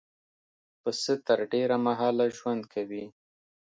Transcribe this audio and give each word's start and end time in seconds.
پسه 0.81 1.13
تر 1.27 1.39
ډېره 1.51 1.77
مهاله 1.87 2.25
ژوند 2.37 2.63
کوي. 2.73 3.05